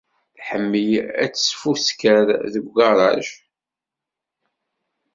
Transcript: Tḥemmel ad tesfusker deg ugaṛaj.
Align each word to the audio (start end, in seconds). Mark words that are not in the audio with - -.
Tḥemmel 0.37 0.89
ad 1.23 1.31
tesfusker 1.31 2.25
deg 2.53 2.63
ugaṛaj. 2.69 3.25